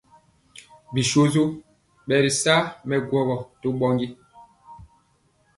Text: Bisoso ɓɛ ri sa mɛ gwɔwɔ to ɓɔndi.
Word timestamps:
Bisoso 0.93 1.43
ɓɛ 2.07 2.15
ri 2.23 2.31
sa 2.41 2.55
mɛ 2.87 2.95
gwɔwɔ 3.07 3.35
to 3.61 3.67
ɓɔndi. 3.79 4.07